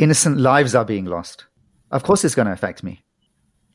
[0.00, 1.44] innocent lives are being lost.
[1.90, 3.02] Of course, it's going to affect me.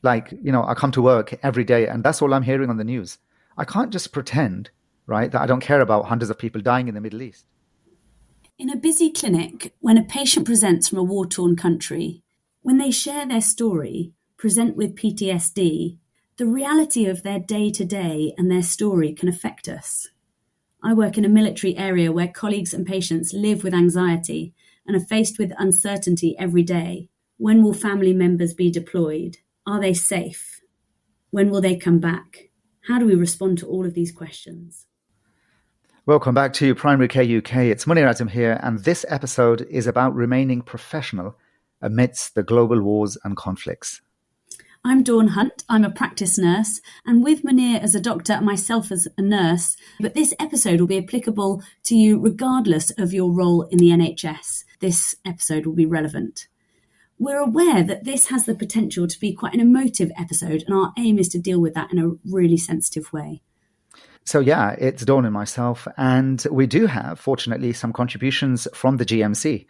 [0.02, 2.78] Like, you know, I come to work every day and that's all I'm hearing on
[2.78, 3.20] the news.
[3.58, 4.72] I can't just pretend,
[5.06, 7.46] right, that I don't care about hundreds of people dying in the Middle East.
[8.58, 12.24] In a busy clinic, when a patient presents from a war torn country,
[12.62, 15.98] when they share their story, present with PTSD,
[16.38, 20.08] the reality of their day to day and their story can affect us.
[20.84, 24.55] I work in a military area where colleagues and patients live with anxiety
[24.86, 27.10] and are faced with uncertainty every day.
[27.38, 29.38] When will family members be deployed?
[29.68, 30.62] Are they safe?
[31.32, 32.50] When will they come back?
[32.88, 34.86] How do we respond to all of these questions?
[36.06, 37.56] Welcome back to Primary Care UK.
[37.66, 41.36] It's Munir Adam here, and this episode is about remaining professional
[41.82, 44.02] amidst the global wars and conflicts.
[44.88, 45.64] I'm Dawn Hunt.
[45.68, 49.76] I'm a practice nurse, and with Munir as a doctor and myself as a nurse.
[50.00, 54.64] But this episode will be applicable to you regardless of your role in the NHS.
[54.86, 56.48] This episode will be relevant.
[57.18, 60.94] We're aware that this has the potential to be quite an emotive episode, and our
[60.96, 63.42] aim is to deal with that in a really sensitive way.
[64.26, 69.06] So, yeah, it's Dawn and myself, and we do have, fortunately, some contributions from the
[69.06, 69.66] GMC.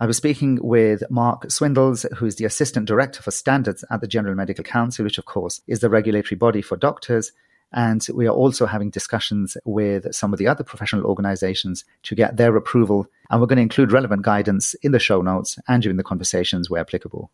[0.00, 4.36] I was speaking with Mark Swindells, who's the Assistant Director for Standards at the General
[4.36, 7.30] Medical Council, which, of course, is the regulatory body for doctors.
[7.76, 12.36] And we are also having discussions with some of the other professional organizations to get
[12.36, 13.06] their approval.
[13.30, 16.68] And we're going to include relevant guidance in the show notes and during the conversations
[16.68, 17.30] where applicable.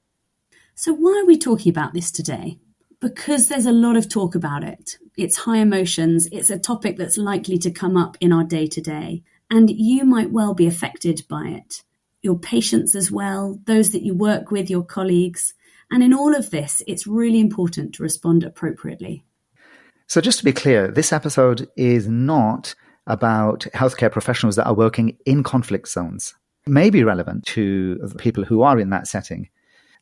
[0.74, 2.58] So, why are we talking about this today?
[3.00, 4.98] Because there's a lot of talk about it.
[5.16, 8.80] It's high emotions, it's a topic that's likely to come up in our day to
[8.80, 11.82] day, and you might well be affected by it
[12.22, 15.54] your patients as well, those that you work with, your colleagues.
[15.90, 19.24] And in all of this, it's really important to respond appropriately.
[20.06, 22.74] So, just to be clear, this episode is not
[23.06, 26.34] about healthcare professionals that are working in conflict zones.
[26.66, 29.48] It may be relevant to people who are in that setting.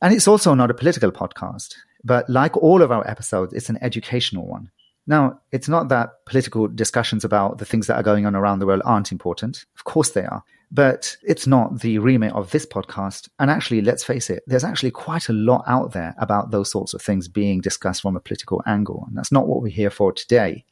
[0.01, 3.77] And it's also not a political podcast, but like all of our episodes, it's an
[3.81, 4.71] educational one.
[5.07, 8.67] Now, it's not that political discussions about the things that are going on around the
[8.67, 9.65] world aren't important.
[9.75, 10.43] Of course they are.
[10.73, 13.27] But it's not the remit of this podcast.
[13.39, 16.93] And actually, let's face it, there's actually quite a lot out there about those sorts
[16.93, 19.03] of things being discussed from a political angle.
[19.07, 20.63] And that's not what we're here for today.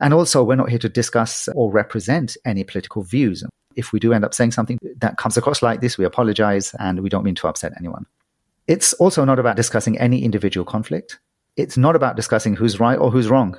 [0.00, 3.44] And also, we're not here to discuss or represent any political views.
[3.76, 7.00] If we do end up saying something that comes across like this, we apologize and
[7.00, 8.06] we don't mean to upset anyone.
[8.66, 11.18] It's also not about discussing any individual conflict.
[11.56, 13.58] It's not about discussing who's right or who's wrong.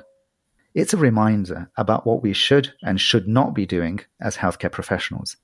[0.74, 5.36] It's a reminder about what we should and should not be doing as healthcare professionals.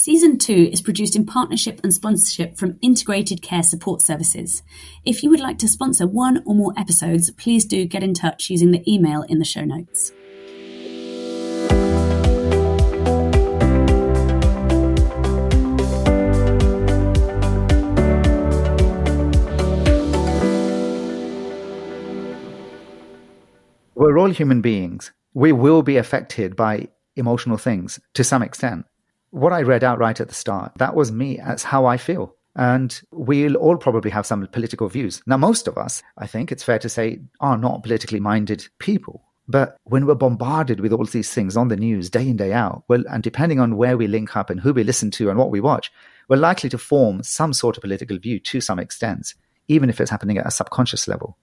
[0.00, 4.62] Season 2 is produced in partnership and sponsorship from Integrated Care Support Services.
[5.04, 8.48] If you would like to sponsor one or more episodes, please do get in touch
[8.48, 10.12] using the email in the show notes.
[23.96, 25.10] We're all human beings.
[25.34, 26.86] We will be affected by
[27.16, 28.86] emotional things to some extent
[29.30, 31.36] what I read out right at the start, that was me.
[31.36, 32.34] That's how I feel.
[32.56, 35.22] And we'll all probably have some political views.
[35.26, 39.22] Now, most of us, I think it's fair to say, are not politically minded people.
[39.46, 42.84] But when we're bombarded with all these things on the news day in, day out,
[42.88, 45.50] well, and depending on where we link up and who we listen to and what
[45.50, 45.90] we watch,
[46.28, 49.34] we're likely to form some sort of political view to some extent,
[49.68, 51.38] even if it's happening at a subconscious level.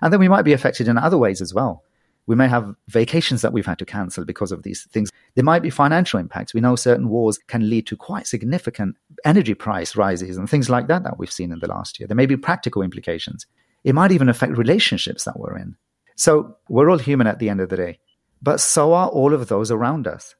[0.00, 1.82] And then we might be affected in other ways as well.
[2.26, 5.10] We may have vacations that we've had to cancel because of these things.
[5.34, 6.54] There might be financial impacts.
[6.54, 10.86] We know certain wars can lead to quite significant energy price rises and things like
[10.86, 12.06] that that we've seen in the last year.
[12.06, 13.46] There may be practical implications.
[13.84, 15.76] It might even affect relationships that we're in.
[16.14, 17.98] So we're all human at the end of the day,
[18.40, 20.36] but so are all of those around us.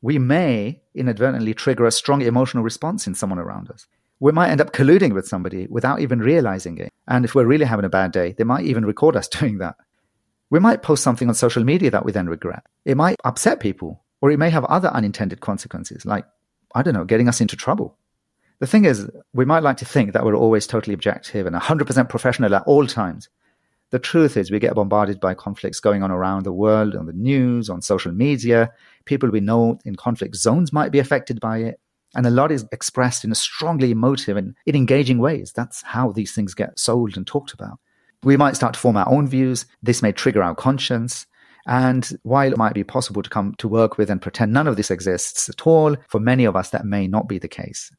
[0.00, 3.86] We may inadvertently trigger a strong emotional response in someone around us.
[4.20, 6.92] We might end up colluding with somebody without even realizing it.
[7.06, 9.76] And if we're really having a bad day, they might even record us doing that.
[10.50, 12.64] We might post something on social media that we then regret.
[12.84, 16.24] It might upset people, or it may have other unintended consequences, like,
[16.74, 17.96] I don't know, getting us into trouble.
[18.58, 22.08] The thing is, we might like to think that we're always totally objective and 100%
[22.08, 23.28] professional at all times.
[23.90, 27.12] The truth is, we get bombarded by conflicts going on around the world, on the
[27.12, 28.72] news, on social media.
[29.04, 31.80] People we know in conflict zones might be affected by it.
[32.14, 35.52] And a lot is expressed in a strongly emotive and in engaging ways.
[35.52, 37.78] That's how these things get sold and talked about.
[38.26, 39.66] We might start to form our own views.
[39.84, 41.26] This may trigger our conscience.
[41.68, 44.74] And while it might be possible to come to work with and pretend none of
[44.74, 47.92] this exists at all, for many of us, that may not be the case.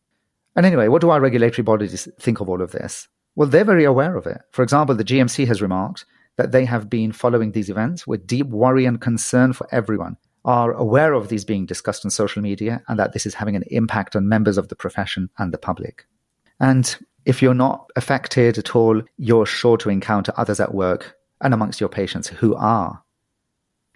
[0.53, 3.07] And anyway, what do our regulatory bodies think of all of this?
[3.35, 4.41] Well, they're very aware of it.
[4.51, 6.03] For example, the GMC has remarked
[6.35, 10.73] that they have been following these events with deep worry and concern for everyone, are
[10.73, 14.13] aware of these being discussed on social media, and that this is having an impact
[14.13, 16.05] on members of the profession and the public.
[16.59, 16.97] And
[17.27, 21.81] if you're not affected at all, you're sure to encounter others at work and amongst
[21.81, 23.03] your patients who are.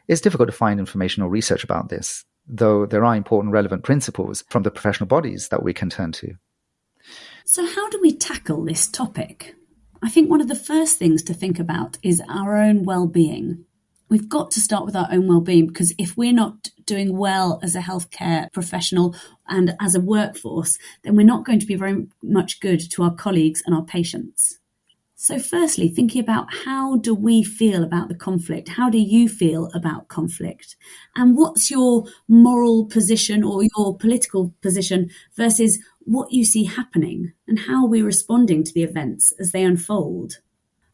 [0.09, 4.43] It's difficult to find information or research about this, though there are important relevant principles
[4.49, 6.33] from the professional bodies that we can turn to.
[7.45, 9.55] So, how do we tackle this topic?
[10.03, 13.63] I think one of the first things to think about is our own well being.
[14.11, 17.77] We've got to start with our own well-being because if we're not doing well as
[17.77, 19.15] a healthcare professional
[19.47, 23.15] and as a workforce, then we're not going to be very much good to our
[23.15, 24.59] colleagues and our patients.
[25.15, 28.67] So, firstly, thinking about how do we feel about the conflict?
[28.67, 30.75] How do you feel about conflict?
[31.15, 37.31] And what's your moral position or your political position versus what you see happening?
[37.47, 40.39] And how are we responding to the events as they unfold?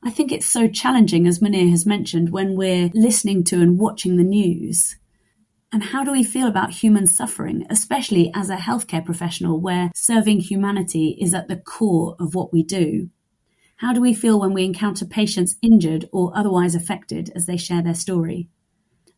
[0.04, 4.18] I think it's so challenging, as Munir has mentioned, when we're listening to and watching
[4.18, 4.96] the news.
[5.72, 10.40] And how do we feel about human suffering, especially as a healthcare professional where serving
[10.40, 13.10] humanity is at the core of what we do?
[13.78, 17.82] How do we feel when we encounter patients injured or otherwise affected as they share
[17.82, 18.50] their story?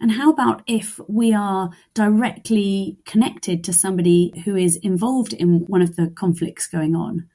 [0.02, 5.81] And how about if we are directly connected to somebody who is involved in one
[5.81, 7.28] of the conflicts going on?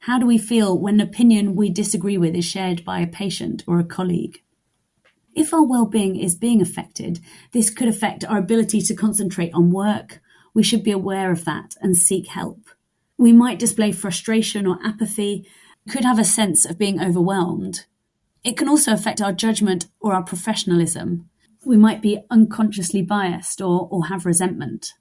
[0.00, 3.64] How do we feel when an opinion we disagree with is shared by a patient
[3.66, 4.42] or a colleague?
[5.34, 7.20] If our well-being is being affected,
[7.52, 10.20] this could affect our ability to concentrate on work.
[10.54, 12.70] We should be aware of that and seek help.
[13.18, 15.46] We might display frustration or apathy,
[15.88, 17.84] could have a sense of being overwhelmed.
[18.44, 21.28] It can also affect our judgment or our professionalism.
[21.64, 24.94] We might be unconsciously biased or, or have resentment.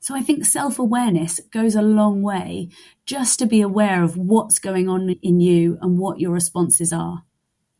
[0.00, 2.70] So I think self awareness goes a long way
[3.04, 7.24] just to be aware of what's going on in you and what your responses are.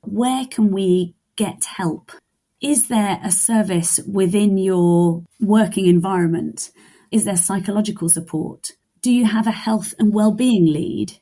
[0.02, 2.12] Where can we get help?
[2.60, 6.70] Is there a service within your working environment?
[7.10, 8.72] Is there psychological support?
[9.00, 11.18] Do you have a health and well-being lead?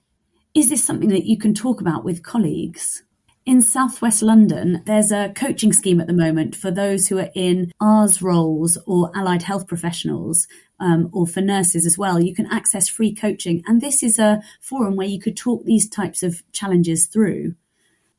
[0.52, 3.04] Is this something that you can talk about with colleagues?
[3.48, 7.72] In Southwest London, there's a coaching scheme at the moment for those who are in
[7.80, 10.46] ARRS roles or allied health professionals
[10.78, 12.20] um, or for nurses as well.
[12.20, 13.62] You can access free coaching.
[13.66, 17.54] And this is a forum where you could talk these types of challenges through.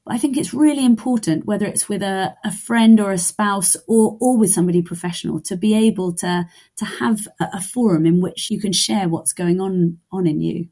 [0.08, 4.18] I think it's really important, whether it's with a, a friend or a spouse or,
[4.20, 6.48] or with somebody professional, to be able to,
[6.78, 10.42] to have a, a forum in which you can share what's going on, on in
[10.42, 10.70] you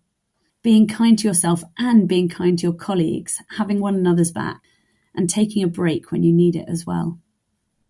[0.64, 4.62] being kind to yourself and being kind to your colleagues, having one another's back,
[5.16, 7.20] and taking a break when you need it as well.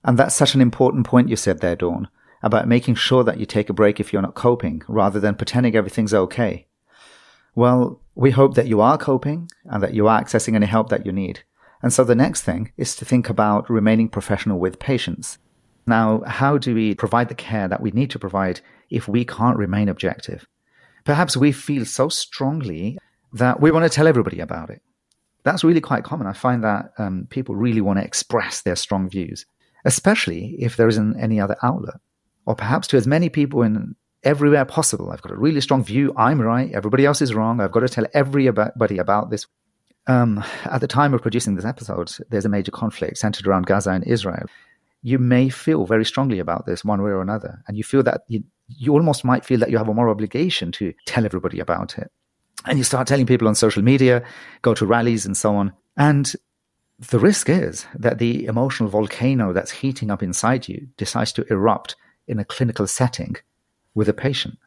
[0.03, 2.07] And that's such an important point you said there, Dawn,
[2.41, 5.75] about making sure that you take a break if you're not coping, rather than pretending
[5.75, 6.67] everything's okay.
[7.55, 11.05] Well, we hope that you are coping and that you are accessing any help that
[11.05, 11.43] you need.
[11.81, 15.37] And so the next thing is to think about remaining professional with patients.
[15.85, 19.57] Now, how do we provide the care that we need to provide if we can't
[19.57, 20.47] remain objective?
[21.07, 22.97] Perhaps we feel so strongly
[23.31, 24.81] that we want to tell everybody about it.
[25.43, 26.27] That's really quite common.
[26.27, 29.45] I find that um, people really want to express their strong views,
[29.85, 31.95] especially if there isn't any other outlet,
[32.45, 35.09] or perhaps to as many people in everywhere possible.
[35.09, 36.13] I've got a really strong view.
[36.17, 36.69] I'm right.
[36.73, 37.61] Everybody else is wrong.
[37.61, 39.47] I've got to tell everybody about this.
[40.07, 43.91] Um, at the time of producing this episode, there's a major conflict centered around Gaza
[43.91, 44.47] and Israel.
[45.01, 48.21] You may feel very strongly about this one way or another, and you feel that
[48.27, 51.97] you, you almost might feel that you have a moral obligation to tell everybody about
[51.97, 52.11] it.
[52.65, 54.23] And you start telling people on social media,
[54.61, 55.73] go to rallies and so on.
[55.95, 56.33] And
[56.99, 61.95] the risk is that the emotional volcano that's heating up inside you decides to erupt
[62.27, 63.35] in a clinical setting
[63.93, 64.57] with a patient.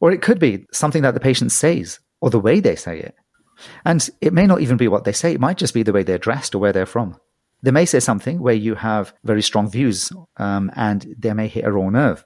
[0.00, 3.14] Or it could be something that the patient says or the way they say it.
[3.84, 6.02] And it may not even be what they say, it might just be the way
[6.02, 7.16] they're dressed or where they're from.
[7.62, 11.64] They may say something where you have very strong views um, and they may hit
[11.64, 12.24] a raw nerve.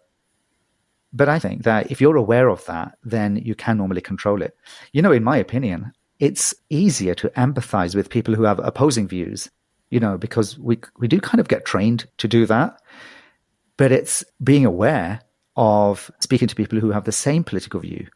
[1.12, 4.56] But I think that if you're aware of that, then you can normally control it.
[4.92, 9.50] You know, in my opinion, it's easier to empathize with people who have opposing views,
[9.90, 12.80] you know, because we, we do kind of get trained to do that.
[13.76, 15.20] But it's being aware
[15.56, 18.06] of speaking to people who have the same political view,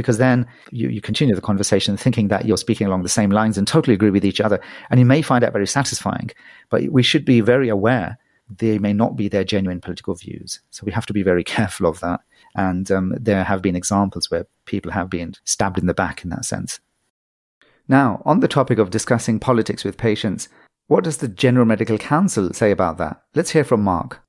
[0.00, 3.58] because then you, you continue the conversation thinking that you're speaking along the same lines
[3.58, 4.60] and totally agree with each other.
[4.90, 6.30] And you may find that very satisfying,
[6.70, 8.18] but we should be very aware
[8.58, 10.60] they may not be their genuine political views.
[10.70, 12.20] So we have to be very careful of that.
[12.54, 16.30] And um, there have been examples where people have been stabbed in the back in
[16.30, 16.80] that sense.
[17.88, 20.48] Now, on the topic of discussing politics with patients,
[20.86, 23.22] what does the General Medical Council say about that?
[23.34, 24.20] Let's hear from Mark.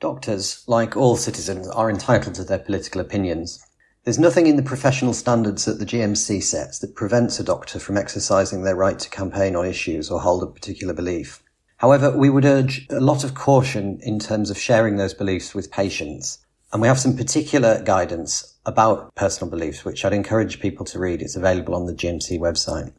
[0.00, 3.64] Doctors, like all citizens, are entitled to their political opinions.
[4.04, 7.98] There's nothing in the professional standards that the GMC sets that prevents a doctor from
[7.98, 11.42] exercising their right to campaign on issues or hold a particular belief.
[11.76, 15.70] However, we would urge a lot of caution in terms of sharing those beliefs with
[15.70, 16.38] patients.
[16.72, 21.20] And we have some particular guidance about personal beliefs, which I'd encourage people to read.
[21.20, 22.94] It's available on the GMC website.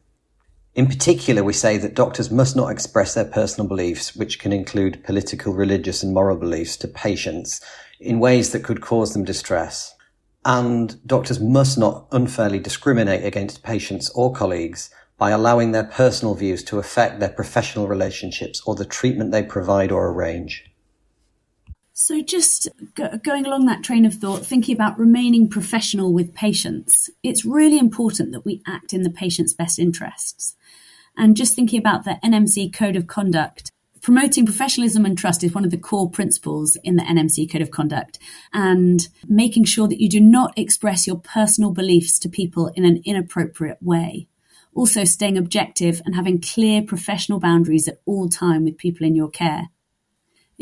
[0.76, 5.02] In particular, we say that doctors must not express their personal beliefs, which can include
[5.02, 7.60] political, religious, and moral beliefs, to patients
[7.98, 9.96] in ways that could cause them distress.
[10.44, 16.64] And doctors must not unfairly discriminate against patients or colleagues by allowing their personal views
[16.64, 20.64] to affect their professional relationships or the treatment they provide or arrange.
[21.92, 27.10] So, just go- going along that train of thought, thinking about remaining professional with patients,
[27.22, 30.56] it's really important that we act in the patient's best interests.
[31.16, 33.70] And just thinking about the NMC Code of Conduct,
[34.02, 37.70] promoting professionalism and trust is one of the core principles in the NMC Code of
[37.70, 38.18] Conduct.
[38.52, 43.00] And making sure that you do not express your personal beliefs to people in an
[43.04, 44.28] inappropriate way.
[44.74, 49.30] Also, staying objective and having clear professional boundaries at all time with people in your
[49.30, 49.68] care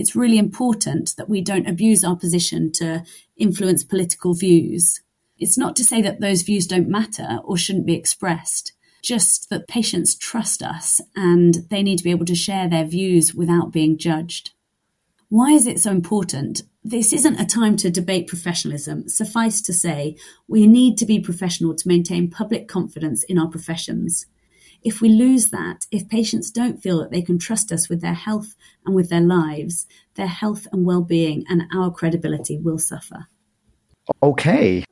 [0.00, 3.04] it's really important that we don't abuse our position to
[3.36, 5.00] influence political views.
[5.38, 9.68] It's not to say that those views don't matter or shouldn't be expressed, just that
[9.68, 13.98] patients trust us and they need to be able to share their views without being
[13.98, 14.50] judged.
[15.28, 16.62] Why is it so important?
[16.82, 19.08] This isn't a time to debate professionalism.
[19.08, 20.16] Suffice to say,
[20.48, 24.26] we need to be professional to maintain public confidence in our professions.
[24.82, 28.14] If we lose that, if patients don't feel that they can trust us with their
[28.14, 33.26] health and with their lives, their health and well-being and our credibility will suffer.
[34.22, 34.84] Okay.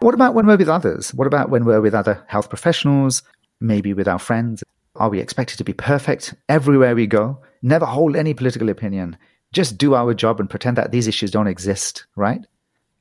[0.00, 1.14] What about when we're with others?
[1.14, 3.22] What about when we're with other health professionals,
[3.60, 4.62] maybe with our friends?
[4.96, 7.38] Are we expected to be perfect everywhere we go?
[7.62, 9.16] Never hold any political opinion.
[9.52, 12.46] Just do our job and pretend that these issues don't exist, right?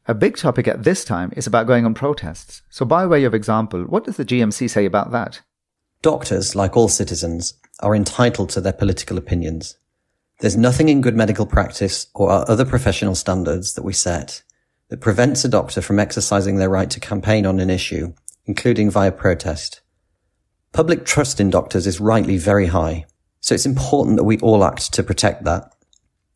[0.07, 2.61] A big topic at this time is about going on protests.
[2.69, 5.41] So, by way of example, what does the GMC say about that?
[6.01, 9.77] Doctors, like all citizens, are entitled to their political opinions.
[10.41, 14.43] There's nothing in good medical practice or our other professional standards that we set
[14.89, 18.13] that prevents a doctor from exercising their right to campaign on an issue,
[18.45, 19.81] including via protest.
[20.75, 23.05] Public trust in doctors is rightly very high,
[23.39, 25.73] so it's important that we all act to protect that.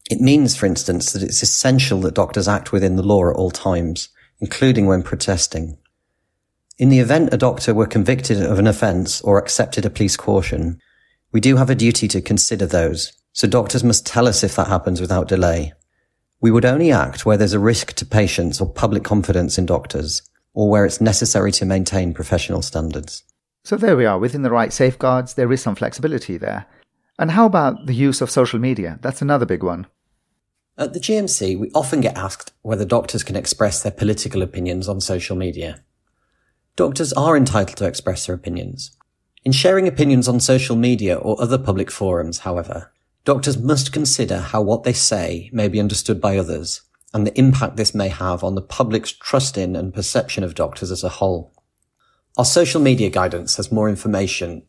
[0.10, 3.52] It means, for instance, that it's essential that doctors act within the law at all
[3.52, 4.08] times,
[4.40, 5.78] including when protesting.
[6.78, 10.80] In the event a doctor were convicted of an offence or accepted a police caution,
[11.34, 14.68] we do have a duty to consider those, so doctors must tell us if that
[14.68, 15.74] happens without delay.
[16.40, 20.22] We would only act where there's a risk to patients or public confidence in doctors,
[20.54, 23.26] or where it's necessary to maintain professional standards.
[23.64, 24.18] So there we are.
[24.18, 26.66] Within the right safeguards, there is some flexibility there.
[27.18, 28.98] And how about the use of social media?
[29.02, 29.88] That's another big one.
[30.78, 35.02] At the GMC, we often get asked whether doctors can express their political opinions on
[35.02, 35.84] social media.
[36.78, 38.96] Doctors are entitled to express their opinions.
[39.44, 42.94] In sharing opinions on social media or other public forums, however,
[43.26, 46.82] doctors must consider how what they say may be understood by others
[47.14, 50.92] and the impact this may have on the public's trust in and perception of doctors
[50.92, 51.52] as a whole.
[52.40, 54.64] Our social media guidance has more information.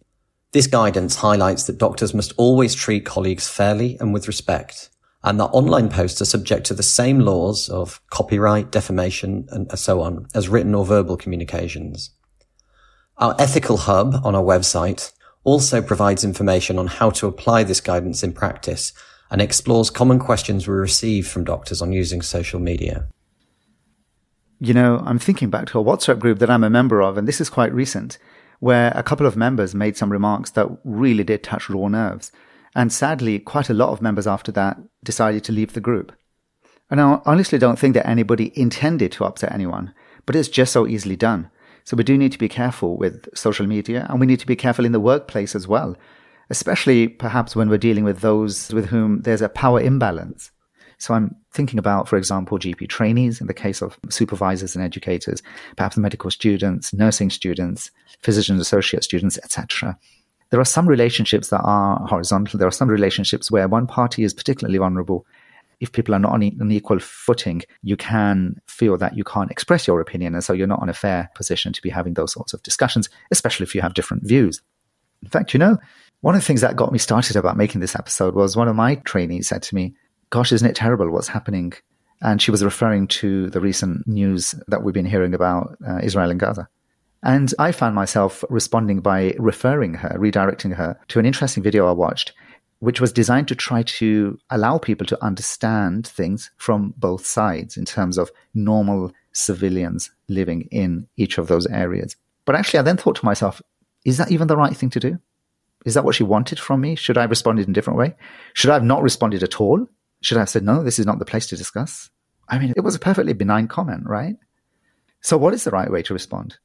[0.51, 4.91] This guidance highlights that doctors must always treat colleagues fairly and with respect,
[5.23, 10.01] and that online posts are subject to the same laws of copyright, defamation, and so
[10.01, 12.11] on as written or verbal communications.
[13.19, 15.13] Our ethical hub on our website
[15.45, 18.93] also provides information on how to apply this guidance in practice
[19.31, 23.07] and explores common questions we receive from doctors on using social media.
[24.63, 27.27] You know, I'm thinking back to a WhatsApp group that I'm a member of, and
[27.27, 28.19] this is quite recent,
[28.59, 32.31] where a couple of members made some remarks that really did touch raw nerves.
[32.75, 36.13] And sadly, quite a lot of members after that decided to leave the group.
[36.91, 39.95] And I honestly don't think that anybody intended to upset anyone,
[40.27, 41.51] but it's just so easily done.
[41.85, 44.57] So we do need to be careful with social media and we need to be
[44.57, 45.97] careful in the workplace as well,
[46.51, 50.51] especially perhaps when we're dealing with those with whom there's a power imbalance.
[51.01, 55.43] So I'm thinking about, for example, GP trainees in the case of supervisors and educators,
[55.77, 57.91] perhaps medical students, nursing students,
[58.23, 59.99] physician associate students, etc.
[60.51, 62.59] There are some relationships that are horizontal.
[62.59, 65.25] There are some relationships where one party is particularly vulnerable.
[65.81, 69.87] If people are not on an equal footing, you can feel that you can't express
[69.87, 70.35] your opinion.
[70.35, 73.09] And so you're not in a fair position to be having those sorts of discussions,
[73.31, 74.61] especially if you have different views.
[75.23, 75.79] In fact, you know,
[76.21, 78.77] one of the things that got me started about making this episode was one of
[78.77, 79.95] my trainees said to me,
[80.31, 81.73] Gosh, isn't it terrible what's happening?
[82.23, 86.31] And she was referring to the recent news that we've been hearing about uh, Israel
[86.31, 86.69] and Gaza.
[87.23, 91.93] And I found myself responding by referring her, redirecting her to an interesting video I
[91.93, 92.33] watched,
[92.79, 97.85] which was designed to try to allow people to understand things from both sides in
[97.85, 102.17] terms of normal civilians living in each of those areas.
[102.45, 103.61] But actually, I then thought to myself,
[104.05, 105.19] is that even the right thing to do?
[105.85, 106.95] Is that what she wanted from me?
[106.95, 108.15] Should I have responded in a different way?
[108.55, 109.87] Should I have not responded at all?
[110.21, 112.11] Should I have said, no, this is not the place to discuss?
[112.49, 114.37] I mean, it was a perfectly benign comment, right?
[115.21, 116.59] So, what is the right way to respond?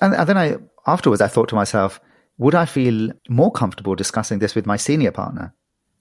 [0.00, 2.00] And, and then I, afterwards, I thought to myself,
[2.38, 5.54] would I feel more comfortable discussing this with my senior partner?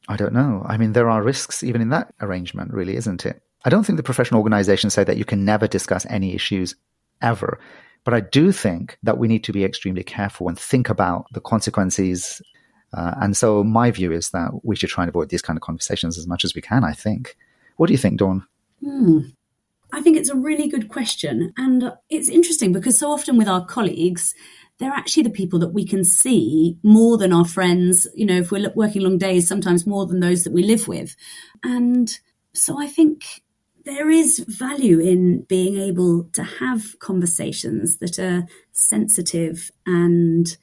[0.08, 0.64] I don't know.
[0.66, 3.42] I mean, there are risks even in that arrangement, really, isn't it?
[3.66, 6.76] I don't think the professional organizations say that you can never discuss any issues
[7.22, 7.60] ever.
[8.04, 11.42] But I do think that we need to be extremely careful and think about the
[11.42, 12.42] consequences.
[12.98, 15.62] Uh, and so my view is that we should try and avoid these kind of
[15.62, 17.38] conversations as much as we can, I think.
[17.76, 18.44] What do you think, Dawn?
[18.84, 19.20] Hmm.
[19.94, 21.54] I think it's a really good question.
[21.58, 24.34] And it's interesting because so often with our colleagues,
[24.80, 28.08] they're actually the people that we can see more than our friends.
[28.16, 31.16] You know, if we're working long days, sometimes more than those that we live with.
[31.64, 32.12] And
[32.54, 33.44] so I think
[33.86, 40.58] there is value in being able to have conversations that are sensitive and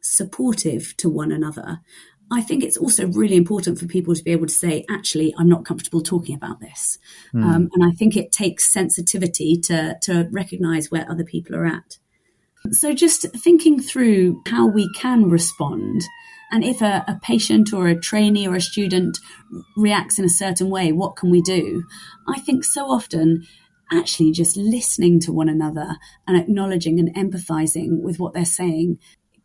[0.00, 1.80] supportive to one another.
[2.32, 5.48] I think it's also really important for people to be able to say, actually, I'm
[5.48, 6.98] not comfortable talking about this.
[7.34, 7.44] Mm.
[7.44, 11.98] Um, and I think it takes sensitivity to, to recognize where other people are at.
[12.70, 16.02] So just thinking through how we can respond
[16.50, 19.18] and if a, a, patient or a trainee or a student
[19.76, 21.84] reacts in a certain way, what can we do?
[22.28, 23.46] I think so often
[23.92, 28.98] actually just listening to one another and acknowledging and empathizing with what they're saying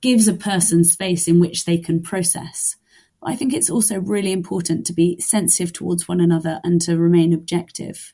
[0.05, 2.75] gives a person space in which they can process.
[3.23, 7.33] I think it's also really important to be sensitive towards one another and to remain
[7.33, 8.13] objective.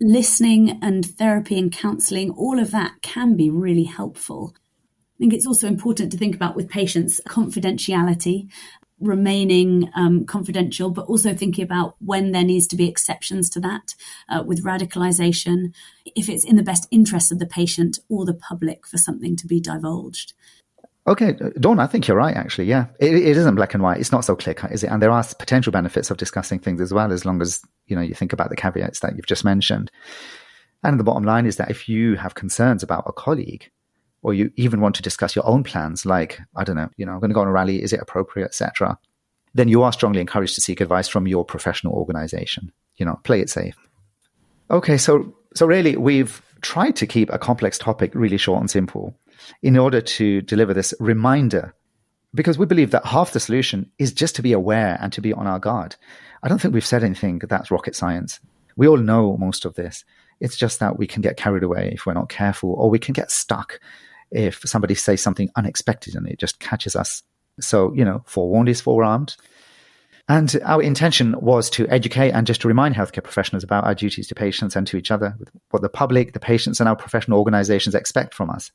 [0.00, 4.54] Listening and therapy and counseling, all of that can be really helpful
[5.14, 8.48] I think it's also important to think about with patients confidentiality
[8.98, 13.94] remaining um, confidential, but also thinking about when there needs to be exceptions to that
[14.28, 15.72] uh, with radicalization,
[16.16, 19.46] if it's in the best interest of the patient or the public for something to
[19.46, 20.34] be divulged.
[21.06, 22.66] Okay, uh, Dawn, I think you're right, actually.
[22.66, 23.98] Yeah, it, it isn't black and white.
[23.98, 24.90] It's not so clear cut, is it?
[24.90, 28.02] And there are potential benefits of discussing things as well, as long as, you know,
[28.02, 29.90] you think about the caveats that you've just mentioned.
[30.84, 33.70] And the bottom line is that if you have concerns about a colleague,
[34.22, 37.12] or you even want to discuss your own plans, like, I don't know, you know,
[37.12, 38.98] I'm going to go on a rally, is it appropriate, etc.,
[39.54, 42.72] then you are strongly encouraged to seek advice from your professional organization.
[42.96, 43.76] You know, play it safe.
[44.70, 49.14] Okay, so so really we've tried to keep a complex topic really short and simple
[49.62, 51.74] in order to deliver this reminder
[52.34, 55.32] because we believe that half the solution is just to be aware and to be
[55.32, 55.96] on our guard.
[56.42, 58.40] I don't think we've said anything that's rocket science.
[58.76, 60.04] We all know most of this.
[60.40, 63.12] It's just that we can get carried away if we're not careful, or we can
[63.12, 63.78] get stuck
[64.30, 67.22] if somebody says something unexpected and it just catches us.
[67.60, 69.36] So, you know, forewarned is forearmed.
[70.28, 74.28] And our intention was to educate and just to remind healthcare professionals about our duties
[74.28, 75.36] to patients and to each other,
[75.70, 78.72] what the public, the patients, and our professional organizations expect from us.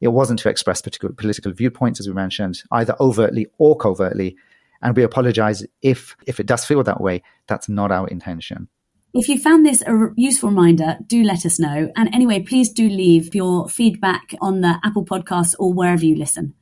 [0.00, 4.36] It wasn't to express particular political viewpoints, as we mentioned, either overtly or covertly.
[4.80, 7.22] And we apologize if, if it does feel that way.
[7.48, 8.68] That's not our intention.
[9.14, 11.90] If you found this a useful reminder, do let us know.
[11.96, 16.54] And anyway, please do leave your feedback on the Apple Podcast or wherever you listen.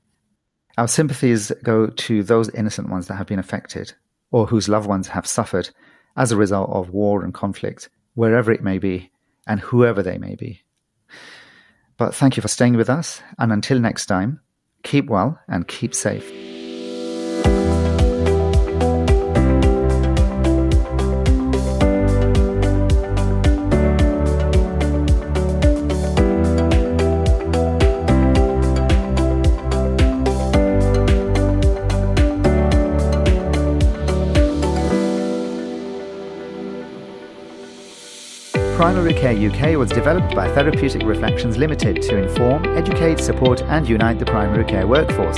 [0.79, 3.95] Our sympathies go to those innocent ones that have been affected
[4.31, 5.71] or whose loved ones have suffered
[6.17, 9.11] as a result of war and conflict, wherever it may be
[9.47, 10.63] and whoever they may be.
[11.99, 13.23] But thank you for staying with us.
[13.39, 14.41] And until next time,
[14.83, 16.46] keep well and keep safe.
[39.15, 44.25] Care UK was developed by Therapeutic Reflections Limited to inform, educate, support, and unite the
[44.25, 45.37] primary care workforce.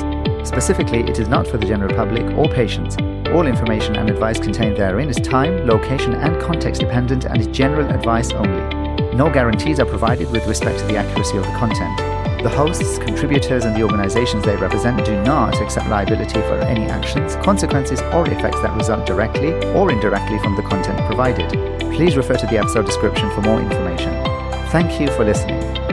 [0.48, 2.96] Specifically, it is not for the general public or patients.
[3.28, 7.90] All information and advice contained therein is time, location, and context dependent and is general
[7.90, 9.14] advice only.
[9.14, 11.98] No guarantees are provided with respect to the accuracy of the content.
[12.42, 17.34] The hosts, contributors, and the organizations they represent do not accept liability for any actions,
[17.36, 22.46] consequences, or effects that result directly or indirectly from the content provided please refer to
[22.46, 24.12] the episode description for more information.
[24.70, 25.87] Thank you for listening.